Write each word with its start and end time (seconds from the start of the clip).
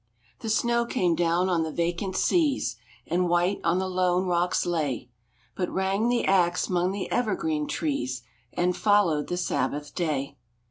The 0.39 0.49
snow 0.49 0.87
came 0.87 1.13
down 1.13 1.47
on 1.47 1.61
the 1.61 1.71
vacant 1.71 2.15
seas, 2.15 2.75
And 3.05 3.29
white 3.29 3.59
on 3.63 3.77
the 3.77 3.87
lone 3.87 4.25
rocks 4.25 4.65
lay, 4.65 5.09
But 5.55 5.69
rang 5.69 6.09
the 6.09 6.25
axe 6.25 6.69
'mong 6.69 6.91
the 6.91 7.11
evergreen 7.11 7.67
trees 7.67 8.23
And 8.51 8.75
followed 8.75 9.27
the 9.27 9.37
Sabbath 9.37 9.93
day. 9.93 10.37